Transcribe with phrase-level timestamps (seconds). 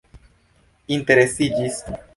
[0.95, 1.83] interesiĝis